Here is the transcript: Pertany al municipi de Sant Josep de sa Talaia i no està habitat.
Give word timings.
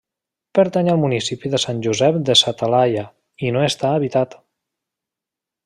Pertany 0.59 0.87
al 0.93 1.01
municipi 1.01 1.51
de 1.55 1.59
Sant 1.65 1.83
Josep 1.87 2.17
de 2.31 2.37
sa 2.41 2.55
Talaia 2.63 3.05
i 3.49 3.55
no 3.59 3.63
està 3.69 3.93
habitat. 3.99 4.35